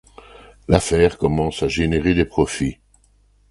[0.67, 2.79] L’affaire commence à générer des profits.